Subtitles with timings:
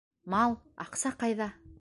[0.35, 0.55] Мал,
[0.87, 1.51] аҡса ҡайҙа?